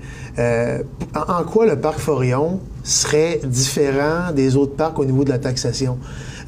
En, 1.16 1.44
quoi 1.44 1.66
le 1.66 1.80
parc 1.80 2.00
Forillon 2.00 2.60
serait 2.84 3.40
différent 3.44 4.32
des 4.36 4.58
autres 4.58 4.76
parcs 4.76 5.00
au 5.00 5.06
niveau 5.06 5.24
de 5.24 5.30
la 5.30 5.40
taxation? 5.40 5.98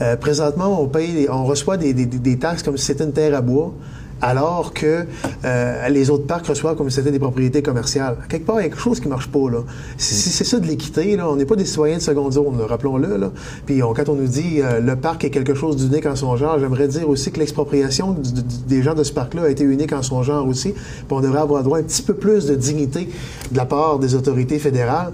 Euh, 0.01 0.15
présentement, 0.15 0.81
on 0.81 0.87
paye, 0.87 1.27
on 1.29 1.45
reçoit 1.45 1.77
des, 1.77 2.37
taxes 2.39 2.63
comme 2.63 2.77
si 2.77 2.85
c'était 2.85 3.03
une 3.03 3.13
terre 3.13 3.35
à 3.35 3.41
bois 3.41 3.73
alors 4.23 4.73
que 4.73 5.05
euh, 5.43 5.89
les 5.89 6.09
autres 6.09 6.25
parcs 6.25 6.47
reçoivent 6.47 6.77
comme 6.77 6.89
si 6.89 6.95
c'était 6.95 7.11
des 7.11 7.19
propriétés 7.19 7.61
commerciales. 7.61 8.15
Quelque 8.29 8.45
part, 8.45 8.61
il 8.61 8.63
y 8.63 8.65
a 8.67 8.69
quelque 8.69 8.79
chose 8.79 9.01
qui 9.01 9.09
marche 9.09 9.27
pas. 9.27 9.49
là. 9.51 9.59
Si, 9.97 10.29
c'est 10.29 10.45
ça 10.45 10.59
de 10.59 10.65
l'équité, 10.65 11.17
là, 11.17 11.29
on 11.29 11.35
n'est 11.35 11.45
pas 11.45 11.57
des 11.57 11.65
citoyens 11.65 11.97
de 11.97 12.01
seconde 12.01 12.31
zone, 12.31 12.61
rappelons-le. 12.61 13.17
Là. 13.17 13.31
Puis 13.65 13.79
quand 13.79 14.07
on 14.07 14.15
nous 14.15 14.27
dit 14.27 14.61
euh, 14.61 14.79
le 14.79 14.95
parc 14.95 15.25
est 15.25 15.29
quelque 15.29 15.53
chose 15.53 15.75
d'unique 15.75 16.05
en 16.05 16.15
son 16.15 16.37
genre, 16.37 16.57
j'aimerais 16.57 16.87
dire 16.87 17.09
aussi 17.09 17.33
que 17.33 17.39
l'expropriation 17.39 18.15
des 18.67 18.81
gens 18.81 18.93
de 18.93 19.03
ce 19.03 19.11
parc-là 19.11 19.43
a 19.43 19.49
été 19.49 19.65
unique 19.65 19.91
en 19.91 20.01
son 20.01 20.23
genre 20.23 20.47
aussi. 20.47 20.71
Puis 20.71 21.05
on 21.09 21.19
devrait 21.19 21.41
avoir 21.41 21.61
droit 21.61 21.79
à 21.79 21.81
un 21.81 21.83
petit 21.83 22.01
peu 22.01 22.13
plus 22.13 22.45
de 22.45 22.55
dignité 22.55 23.09
de 23.51 23.57
la 23.57 23.65
part 23.65 23.99
des 23.99 24.15
autorités 24.15 24.57
fédérales. 24.57 25.11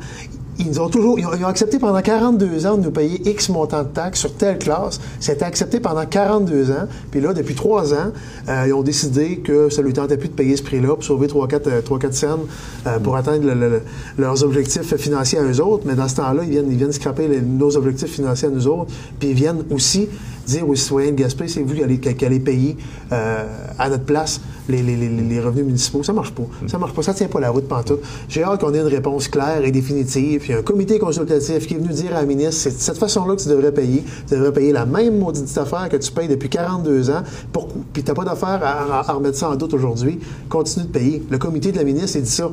Ils 0.60 0.80
ont 0.82 0.90
toujours, 0.90 1.18
ils 1.18 1.26
ont, 1.26 1.32
ils 1.38 1.44
ont 1.46 1.48
accepté 1.48 1.80
pendant 1.80 2.02
42 2.02 2.66
ans 2.68 2.78
de 2.78 2.84
nous 2.84 2.92
payer 2.92 3.22
X 3.30 3.48
montant 3.50 3.84
de 3.84 3.88
taxes 3.88 4.20
sur 4.20 4.34
telle 4.34 4.58
classe. 4.60 5.00
C'était 5.22 5.46
accepté 5.46 5.80
pendant 5.80 6.06
42 6.06 6.72
ans. 6.72 6.88
Puis 7.12 7.22
là, 7.22 7.34
depuis 7.34 7.56
3 7.56 7.94
ans, 7.94 8.12
euh, 8.50 8.66
ils 8.68 8.74
ont 8.74 8.84
décidé 8.84 9.38
que 9.38 9.70
ça 9.70 9.82
ne 9.82 9.88
lui 9.88 9.94
tentait 9.94 10.18
plus 10.18 10.28
de 10.30 10.34
payer 10.34 10.58
ce 10.58 10.64
prix-là 10.64 10.96
pour 10.96 11.04
sauver 11.04 11.28
3-4 11.28 12.12
cents 12.12 12.40
euh, 12.88 13.00
pour 13.00 13.16
atteindre 13.16 13.46
le- 13.46 13.54
le- 13.54 13.82
leurs 14.18 14.44
objectifs 14.44 14.96
financiers 14.98 15.40
à 15.40 15.44
eux 15.44 15.62
autres. 15.62 15.84
Mais 15.86 15.96
dans 15.96 16.08
ce 16.10 16.18
temps-là, 16.18 16.44
ils 16.44 16.50
viennent, 16.50 16.70
ils 16.70 16.78
viennent 16.78 16.92
scraper 16.92 17.28
les- 17.28 17.42
nos 17.42 17.78
objectifs 17.78 18.12
financiers 18.12 18.50
à 18.50 18.52
nous 18.52 18.68
autres. 18.68 18.92
Puis 19.20 19.30
ils 19.30 19.36
viennent 19.36 19.64
aussi 19.72 20.10
dire 20.50 20.68
aux 20.68 20.76
citoyens 20.76 21.12
de 21.12 21.16
Gaspé, 21.16 21.48
c'est 21.48 21.62
vous 21.62 21.74
qui 21.74 22.26
allez, 22.26 22.40
payer 22.40 22.78
euh, 23.12 23.44
à 23.78 23.90
notre 23.90 24.04
place 24.04 24.42
les, 24.68 25.40
revenus 25.40 25.66
municipaux. 25.66 26.04
Ça 26.04 26.14
marche 26.14 26.32
pas. 26.32 26.44
Ça 26.68 26.78
marche 26.78 26.94
pas. 26.94 27.02
Ça 27.02 27.14
tient 27.14 27.28
pas 27.28 27.40
la 27.40 27.50
route 27.50 27.68
pantoute. 27.68 28.02
J'ai 28.28 28.44
hâte 28.44 28.62
qu'on 28.62 28.74
ait 28.74 28.80
une 28.80 28.88
réponse 28.88 29.28
claire 29.28 29.64
et 29.64 29.72
définitive. 29.72 30.44
Il 30.46 30.52
y 30.52 30.54
a 30.54 30.60
un 30.60 30.64
comité 30.64 31.00
consultatif 31.00 31.68
qui 31.68 31.74
est 31.76 31.78
venu 31.78 31.94
dire 31.94 32.16
à 32.16 32.22
la 32.22 32.26
ministre, 32.26 32.62
c'est 32.62 32.76
de 32.76 32.82
cette 32.82 32.98
façon-là 32.98 33.36
que 33.36 33.42
tu 33.42 33.50
devrais 33.50 33.72
payer. 33.72 34.04
Tu 34.28 34.36
devrais 34.36 34.54
payer 34.54 34.72
la 34.72 34.86
même 34.86 35.18
maudite 35.18 35.58
affaire 35.58 35.90
que 35.90 35.98
tu 35.98 36.12
payes 36.12 36.28
depuis 36.28 36.50
42 36.50 37.10
ans. 37.10 37.24
Pour, 37.52 37.68
puis 37.94 38.04
t'as 38.04 38.14
pas 38.14 38.26
d'affaire 38.26 38.60
à- 38.64 39.10
à 39.10 39.14
remettre 39.14 39.38
ça 39.38 39.50
en 39.50 39.56
doute 39.56 39.74
aujourd'hui. 39.74 40.20
Continue 40.50 40.86
de 40.86 40.92
payer. 40.92 41.24
Le 41.30 41.38
comité 41.38 41.72
de 41.72 41.78
la 41.78 41.84
ministre, 41.84 42.18
il 42.18 42.24
dit 42.24 42.32
ça. 42.32 42.50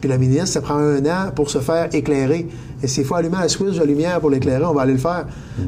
Puis 0.00 0.10
la 0.10 0.18
ministre, 0.18 0.48
ça 0.48 0.60
prend 0.60 0.76
un 0.76 1.04
an 1.06 1.30
pour 1.34 1.50
se 1.50 1.58
faire 1.58 1.88
éclairer. 1.92 2.46
Et 2.86 2.88
s'il 2.88 3.04
faut 3.04 3.16
allumer 3.16 3.38
la 3.40 3.48
switch 3.48 3.76
de 3.76 3.82
lumière 3.82 4.20
pour 4.20 4.30
l'éclairer, 4.30 4.64
on 4.64 4.72
va 4.72 4.82
aller 4.82 4.92
le 4.92 4.98
faire. 5.00 5.26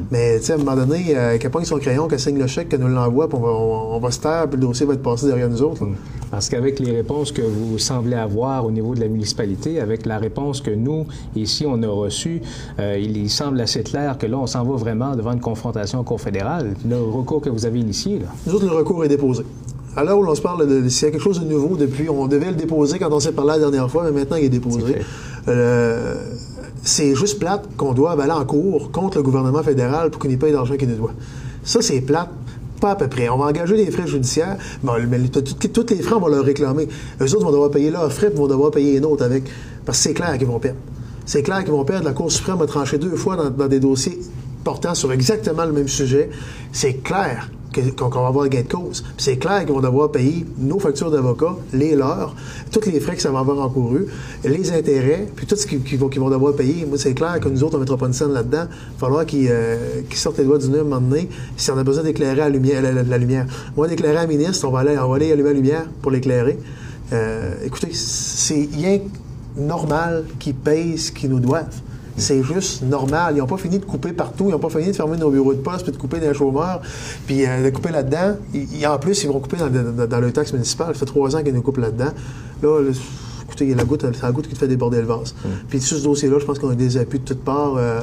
Mais, 0.09 0.39
tu 0.39 0.45
sais, 0.45 0.53
à 0.53 0.55
un 0.55 0.59
moment 0.59 0.77
donné, 0.77 1.07
euh, 1.09 1.37
qu'elle 1.37 1.51
pogne 1.51 1.65
son 1.65 1.77
crayon, 1.77 2.07
qu'elle 2.07 2.17
signe 2.17 2.39
le 2.39 2.47
chèque, 2.47 2.69
qu'elle 2.69 2.79
nous 2.79 2.87
l'envoie, 2.87 3.27
puis 3.27 3.37
on 3.37 3.41
va, 3.41 3.49
on, 3.49 3.95
on 3.97 3.99
va 3.99 4.09
se 4.09 4.21
taire, 4.21 4.47
puis 4.49 4.57
le 4.57 4.65
dossier 4.65 4.85
va 4.85 4.93
être 4.93 5.03
passé 5.03 5.25
derrière 5.25 5.49
nous 5.49 5.61
autres. 5.61 5.83
là. 5.83 5.91
Parce 6.31 6.47
qu'avec 6.47 6.79
les 6.79 6.93
réponses 6.95 7.33
que 7.33 7.41
vous 7.41 7.77
semblez 7.77 8.15
avoir 8.15 8.65
au 8.65 8.71
niveau 8.71 8.95
de 8.95 9.01
la 9.01 9.09
municipalité, 9.09 9.81
avec 9.81 10.05
la 10.05 10.17
réponse 10.17 10.61
que 10.61 10.71
nous, 10.71 11.07
ici, 11.35 11.65
on 11.67 11.83
a 11.83 11.89
reçue, 11.89 12.41
euh, 12.79 12.97
il, 12.97 13.17
il 13.17 13.29
semble 13.29 13.59
assez 13.59 13.83
clair 13.83 14.17
que 14.17 14.25
là, 14.25 14.37
on 14.37 14.47
s'en 14.47 14.63
va 14.63 14.77
vraiment 14.77 15.13
devant 15.17 15.33
une 15.33 15.41
confrontation 15.41 15.99
au 15.99 16.03
cour 16.03 16.21
fédérale. 16.21 16.73
Le 16.87 17.01
recours 17.01 17.41
que 17.41 17.49
vous 17.49 17.65
avez 17.65 17.79
initié, 17.81 18.19
là. 18.19 18.27
Nous 18.47 18.53
autres, 18.55 18.65
le 18.65 18.71
recours 18.71 19.03
est 19.03 19.09
déposé. 19.09 19.43
À 19.97 20.05
l'heure 20.05 20.19
où 20.19 20.23
l'on 20.23 20.35
se 20.35 20.41
parle, 20.41 20.65
de, 20.65 20.87
s'il 20.87 21.07
y 21.07 21.09
a 21.09 21.11
quelque 21.11 21.21
chose 21.21 21.41
de 21.41 21.45
nouveau 21.51 21.75
depuis, 21.75 22.09
on 22.09 22.27
devait 22.27 22.51
le 22.51 22.55
déposer 22.55 22.97
quand 22.97 23.11
on 23.11 23.19
s'est 23.19 23.33
parlé 23.33 23.51
la 23.53 23.59
dernière 23.59 23.91
fois, 23.91 24.03
mais 24.05 24.11
maintenant 24.11 24.37
il 24.37 24.45
est 24.45 24.49
déposé. 24.49 24.99
Euh, 25.49 26.15
c'est 26.89 27.15
juste 27.15 27.39
plate 27.39 27.65
qu'on 27.77 27.93
doit 27.93 28.11
aller 28.11 28.31
en 28.31 28.45
cours 28.45 28.91
contre 28.91 29.17
le 29.17 29.23
gouvernement 29.23 29.63
fédéral 29.63 30.09
pour 30.09 30.19
qu'il 30.19 30.31
n'y 30.31 30.37
pas 30.37 30.51
d'argent 30.51 30.75
qu'il 30.75 30.89
nous 30.89 30.95
doit. 30.95 31.13
Ça, 31.63 31.81
c'est 31.81 32.01
plate. 32.01 32.29
Pas 32.81 32.91
à 32.91 32.95
peu 32.95 33.07
près. 33.07 33.27
On 33.27 33.37
va 33.37 33.45
engager 33.45 33.75
des 33.75 33.91
frais 33.91 34.07
judiciaires, 34.07 34.57
mais 34.83 35.19
tous 35.27 35.85
les 35.89 36.01
frais, 36.01 36.15
on 36.15 36.21
va 36.21 36.29
leur 36.29 36.45
réclamer. 36.45 36.87
Eux 37.19 37.35
autres 37.35 37.43
vont 37.43 37.51
devoir 37.51 37.71
payer 37.71 37.91
leurs 37.91 38.11
frais, 38.11 38.29
puis 38.29 38.39
vont 38.39 38.47
devoir 38.47 38.71
payer 38.71 38.93
les 38.93 38.99
nôtres 39.01 39.23
avec. 39.23 39.43
Parce 39.85 39.97
que 39.97 40.03
c'est 40.05 40.13
clair 40.13 40.37
qu'ils 40.37 40.47
vont 40.47 40.59
perdre. 40.59 40.79
C'est 41.25 41.43
clair 41.43 41.59
qu'ils 41.63 41.73
vont 41.73 41.83
perdre. 41.83 42.05
La 42.05 42.13
Cour 42.13 42.31
suprême 42.31 42.61
a 42.61 42.65
tranché 42.65 42.97
deux 42.97 43.17
fois 43.17 43.35
dans 43.35 43.67
des 43.67 43.81
dossiers 43.81 44.19
portant 44.63 44.95
sur 44.95 45.11
exactement 45.11 45.65
le 45.65 45.73
même 45.73 45.89
sujet. 45.89 46.29
C'est 46.71 47.03
clair 47.03 47.49
qu'on 47.73 48.09
va 48.09 48.27
avoir 48.27 48.47
gain 48.49 48.61
de 48.61 48.67
cause. 48.67 49.03
c'est 49.17 49.37
clair 49.37 49.59
qu'ils 49.65 49.73
vont 49.73 49.81
devoir 49.81 50.11
payer 50.11 50.45
nos 50.57 50.79
factures 50.79 51.11
d'avocat, 51.11 51.55
les 51.73 51.95
leurs, 51.95 52.35
tous 52.71 52.85
les 52.89 52.99
frais 52.99 53.15
que 53.15 53.21
ça 53.21 53.31
va 53.31 53.39
avoir 53.39 53.59
encouru, 53.59 54.07
les 54.43 54.71
intérêts, 54.71 55.27
puis 55.35 55.45
tout 55.45 55.55
ce 55.55 55.67
qu'ils 55.67 55.99
vont, 55.99 56.09
vont, 56.09 56.29
devoir 56.29 56.55
payer. 56.55 56.85
Moi, 56.85 56.97
c'est 56.97 57.13
clair 57.13 57.39
que 57.39 57.49
nous 57.49 57.63
autres, 57.63 57.75
on 57.75 57.77
ne 57.77 57.83
mettra 57.83 57.97
pas 57.97 58.07
une 58.07 58.13
scène 58.13 58.33
là-dedans. 58.33 58.65
Il 58.69 58.93
va 58.93 58.99
falloir 58.99 59.25
qu'ils 59.25 59.47
euh, 59.49 60.01
sortent 60.13 60.39
les 60.39 60.45
doigts 60.45 60.57
du 60.57 60.69
nez 60.69 60.79
à 60.79 60.81
un 60.81 60.83
moment 60.83 61.01
donné 61.01 61.29
si 61.57 61.71
on 61.71 61.77
a 61.77 61.83
besoin 61.83 62.03
d'éclairer 62.03 62.35
la 62.35 62.49
lumière. 62.49 62.81
La. 62.81 63.03
Moi, 63.75 63.87
d'éclairer 63.87 64.17
un 64.17 64.27
ministre, 64.27 64.67
on 64.67 64.71
va 64.71 64.79
aller, 64.79 64.97
on 64.97 65.09
va 65.09 65.15
aller 65.15 65.31
allumer 65.31 65.49
la 65.49 65.55
lumière 65.55 65.85
pour 66.01 66.11
l'éclairer. 66.11 66.57
Euh, 67.11 67.55
écoutez, 67.65 67.89
c'est 67.93 68.69
rien 68.73 68.99
normal 69.57 70.25
qu'ils 70.39 70.55
payent 70.55 70.97
ce 70.97 71.11
qu'ils 71.11 71.29
nous 71.29 71.39
doivent. 71.39 71.81
C'est 72.19 72.43
juste 72.43 72.83
normal. 72.83 73.35
Ils 73.35 73.39
n'ont 73.39 73.47
pas 73.47 73.57
fini 73.57 73.79
de 73.79 73.85
couper 73.85 74.13
partout. 74.13 74.45
Ils 74.47 74.51
n'ont 74.51 74.59
pas 74.59 74.69
fini 74.69 74.87
de 74.87 74.95
fermer 74.95 75.17
nos 75.17 75.29
bureaux 75.29 75.53
de 75.53 75.59
poste, 75.59 75.83
puis 75.83 75.91
de 75.91 75.97
couper 75.97 76.19
des 76.19 76.33
chômeurs, 76.33 76.81
puis 77.25 77.45
euh, 77.45 77.63
de 77.63 77.69
couper 77.69 77.91
là-dedans. 77.91 78.37
Et, 78.53 78.85
en 78.85 78.97
plus, 78.97 79.23
ils 79.23 79.29
vont 79.29 79.39
couper 79.39 79.57
dans, 79.57 80.07
dans, 80.07 80.19
le 80.19 80.31
taxe 80.31 80.53
municipal. 80.53 80.87
Ça 80.93 80.99
fait 80.99 81.05
trois 81.05 81.35
ans 81.35 81.43
qu'ils 81.43 81.53
nous 81.53 81.61
coupent 81.61 81.77
là-dedans. 81.77 82.11
Là, 82.61 82.81
écoutez, 83.49 83.65
il 83.65 83.71
y 83.71 83.73
a 83.73 83.77
la 83.77 83.83
goutte, 83.83 84.05
c'est 84.13 84.21
la 84.21 84.31
goutte 84.31 84.47
qui 84.47 84.53
te 84.53 84.59
fait 84.59 84.67
déborder 84.67 85.01
le 85.01 85.07
vase. 85.07 85.33
Mm. 85.43 85.47
Puis 85.67 85.81
sur 85.81 85.97
ce 85.97 86.03
dossier-là, 86.03 86.37
je 86.39 86.45
pense 86.45 86.59
qu'on 86.59 86.69
a 86.69 86.75
des 86.75 86.97
appuis 86.97 87.19
de 87.19 87.25
toutes 87.25 87.43
parts. 87.43 87.75
Euh, 87.77 87.99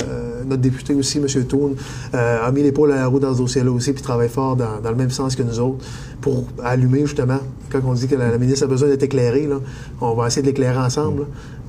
notre 0.46 0.62
député 0.62 0.94
aussi, 0.94 1.18
M. 1.18 1.26
Toon, 1.44 1.74
euh, 2.14 2.46
a 2.46 2.50
mis 2.52 2.62
l'épaule 2.62 2.92
à 2.92 2.96
la 2.96 3.06
roue 3.06 3.20
dans 3.20 3.32
ce 3.32 3.38
dossier-là 3.38 3.70
aussi, 3.70 3.92
puis 3.92 4.02
travaille 4.02 4.28
fort 4.28 4.56
dans, 4.56 4.80
le 4.82 4.94
même 4.94 5.10
sens 5.10 5.36
que 5.36 5.42
nous 5.42 5.60
autres 5.60 5.84
pour 6.20 6.44
allumer, 6.62 7.00
justement. 7.06 7.38
Quand 7.70 7.80
on 7.84 7.94
dit 7.94 8.06
que 8.06 8.16
la, 8.16 8.36
ministre 8.38 8.64
a 8.64 8.68
besoin 8.68 8.88
d'être 8.88 9.02
éclairée, 9.02 9.46
là, 9.46 9.60
on 10.00 10.14
va 10.14 10.26
essayer 10.26 10.42
de 10.42 10.46
l'éclairer 10.46 10.78
ensemble. 10.78 11.26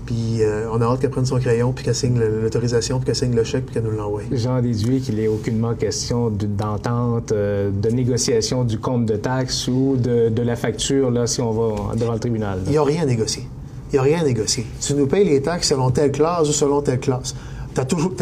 Puis 0.07 0.41
euh, 0.41 0.69
on 0.71 0.81
a 0.81 0.85
hâte 0.85 1.01
qu'elle 1.01 1.09
prenne 1.09 1.25
son 1.25 1.37
crayon, 1.37 1.73
puis 1.73 1.83
qu'elle 1.83 1.93
signe 1.93 2.17
l'autorisation, 2.17 2.97
puis 2.97 3.07
qu'elle 3.07 3.15
signe 3.15 3.35
le 3.35 3.43
chèque, 3.43 3.65
puis 3.65 3.73
qu'elle 3.73 3.83
nous 3.83 3.91
l'envoie. 3.91 4.21
J'en 4.31 4.61
déduis 4.61 5.01
qu'il 5.01 5.15
n'est 5.15 5.27
aucunement 5.27 5.75
question 5.75 6.29
d'entente, 6.29 7.33
euh, 7.33 7.69
de 7.71 7.89
négociation 7.89 8.63
du 8.63 8.79
compte 8.79 9.05
de 9.05 9.17
taxes 9.17 9.67
ou 9.67 9.97
de, 9.97 10.41
la 10.41 10.55
facture, 10.55 11.11
là, 11.11 11.27
si 11.27 11.41
on 11.41 11.51
va 11.51 11.95
devant 11.95 12.13
le 12.13 12.19
tribunal. 12.19 12.59
Il 12.65 12.71
n'y 12.71 12.77
a 12.77 12.83
rien 12.83 13.03
à 13.03 13.05
négocier. 13.05 13.45
Il 13.91 13.95
n'y 13.95 13.99
a 13.99 14.01
rien 14.01 14.21
à 14.21 14.23
négocier. 14.23 14.65
Tu 14.79 14.93
nous 14.93 15.07
payes 15.07 15.25
les 15.25 15.41
taxes 15.41 15.67
selon 15.67 15.91
telle 15.91 16.13
classe 16.13 16.47
ou 16.47 16.53
selon 16.53 16.81
telle 16.81 16.99
classe. 16.99 17.35
As 17.75 17.85
toujours, 17.85 18.13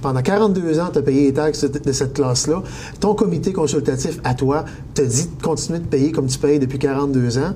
pendant 0.00 0.22
42 0.22 0.78
ans, 0.78 0.90
tu 0.92 0.98
as 0.98 1.02
payé 1.02 1.24
les 1.24 1.32
taxes 1.34 1.64
de, 1.64 1.92
cette 1.92 2.14
classe-là. 2.14 2.62
Ton 3.00 3.14
comité 3.14 3.52
consultatif 3.52 4.20
à 4.22 4.34
toi 4.34 4.64
te 4.94 5.02
dit 5.02 5.26
de 5.36 5.42
continuer 5.42 5.80
de 5.80 5.86
payer 5.86 6.12
comme 6.12 6.26
tu 6.26 6.38
payes 6.38 6.60
depuis 6.60 6.78
42 6.78 7.38
ans. 7.38 7.54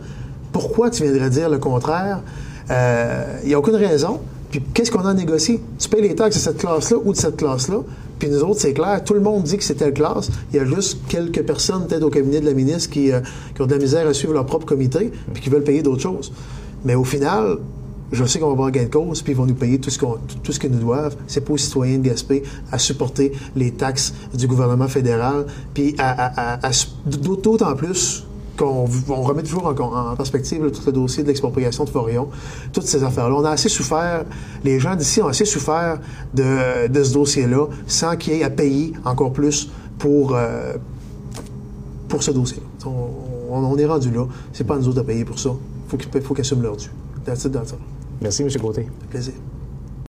Pourquoi 0.52 0.90
tu 0.90 1.04
viendrais 1.04 1.30
dire 1.30 1.48
le 1.48 1.58
contraire? 1.58 2.22
Il 2.68 2.74
euh, 2.74 3.24
n'y 3.44 3.54
a 3.54 3.58
aucune 3.58 3.76
raison. 3.76 4.20
Puis 4.50 4.62
qu'est-ce 4.74 4.90
qu'on 4.90 5.04
a 5.04 5.14
négocié? 5.14 5.60
Tu 5.78 5.88
payes 5.88 6.02
les 6.02 6.14
taxes 6.14 6.36
de 6.36 6.40
cette 6.40 6.58
classe-là 6.58 6.98
ou 7.04 7.12
de 7.12 7.16
cette 7.16 7.36
classe-là. 7.36 7.80
Puis 8.18 8.28
nous 8.28 8.42
autres, 8.42 8.60
c'est 8.60 8.72
clair, 8.72 9.02
tout 9.04 9.14
le 9.14 9.20
monde 9.20 9.44
dit 9.44 9.56
que 9.56 9.64
c'est 9.64 9.74
telle 9.74 9.92
classe. 9.92 10.30
Il 10.52 10.56
y 10.56 10.58
a 10.58 10.64
juste 10.64 10.98
quelques 11.08 11.42
personnes, 11.42 11.86
peut-être 11.86 12.02
au 12.02 12.10
cabinet 12.10 12.40
de 12.40 12.46
la 12.46 12.54
ministre, 12.54 12.90
qui, 12.90 13.12
euh, 13.12 13.20
ont 13.60 13.66
de 13.66 13.72
la 13.72 13.78
misère 13.78 14.06
à 14.06 14.14
suivre 14.14 14.32
leur 14.32 14.46
propre 14.46 14.66
comité, 14.66 15.12
puis 15.32 15.42
qui 15.42 15.50
veulent 15.50 15.64
payer 15.64 15.82
d'autres 15.82 16.02
choses. 16.02 16.32
Mais 16.84 16.94
au 16.94 17.04
final, 17.04 17.58
je 18.10 18.24
sais 18.24 18.38
qu'on 18.38 18.46
va 18.46 18.52
avoir 18.52 18.70
gain 18.70 18.84
de 18.84 18.88
cause, 18.88 19.22
puis 19.22 19.32
ils 19.32 19.36
vont 19.36 19.46
nous 19.46 19.54
payer 19.54 19.78
tout 19.78 19.90
ce, 19.90 19.98
qu'on, 19.98 20.16
qu'ils 20.42 20.70
nous 20.70 20.80
doivent. 20.80 21.16
C'est 21.26 21.42
pas 21.42 21.52
aux 21.52 21.58
citoyens 21.58 21.98
de 21.98 22.08
Gaspé 22.08 22.42
à 22.72 22.78
supporter 22.78 23.32
les 23.54 23.72
taxes 23.72 24.14
du 24.34 24.46
gouvernement 24.46 24.88
fédéral, 24.88 25.46
puis 25.74 25.94
d'autant 27.06 27.74
plus 27.76 28.24
qu'on 28.58 29.22
remet 29.22 29.42
toujours 29.42 29.66
en, 29.66 30.16
perspective 30.16 30.70
tout 30.70 30.82
le 30.86 30.92
dossier 30.92 31.22
de 31.22 31.28
l'expropriation 31.28 31.84
de 31.84 31.90
Forion, 31.90 32.28
toutes 32.72 32.86
ces 32.86 33.04
affaires-là. 33.04 33.34
On 33.34 33.44
a 33.44 33.50
assez 33.50 33.68
souffert, 33.68 34.24
les 34.64 34.80
gens 34.80 34.96
d'ici 34.96 35.22
ont 35.22 35.28
assez 35.28 35.44
souffert 35.44 36.00
de, 36.34 37.02
ce 37.02 37.12
dossier-là 37.12 37.66
sans 37.86 38.16
qu'il 38.16 38.34
y 38.34 38.40
ait 38.40 38.44
à 38.44 38.50
payer 38.50 38.92
encore 39.04 39.32
plus 39.32 39.70
pour, 39.98 40.34
euh, 40.34 40.74
pour 42.08 42.22
ce 42.22 42.32
dossier-là. 42.32 42.90
On, 43.50 43.78
est 43.78 43.86
rendu 43.86 44.10
là. 44.10 44.26
C'est 44.52 44.64
pas 44.64 44.74
à 44.74 44.78
nous 44.78 44.88
autres 44.88 45.00
à 45.00 45.04
payer 45.04 45.24
pour 45.24 45.38
ça. 45.38 45.50
Il 45.92 46.20
faut 46.20 46.34
qu'ils 46.34 46.42
assument 46.42 46.62
leur 46.62 46.76
dû. 46.76 46.90
That's 47.24 47.44
it, 47.44 47.56
Merci, 48.20 48.42
M. 48.42 48.50
Côté. 48.60 48.86
Plaisir. 49.10 49.34